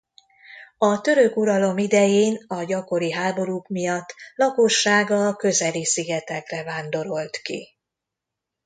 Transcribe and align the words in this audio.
A 0.77 1.01
török 1.01 1.35
uralom 1.37 1.77
idején 1.77 2.43
a 2.47 2.63
gyakori 2.63 3.11
háborúk 3.11 3.67
miatt 3.67 4.15
lakossága 4.35 5.27
a 5.27 5.35
közeli 5.35 5.85
szigetekre 5.85 6.63
vándorolt 6.63 7.37
ki. 7.37 7.77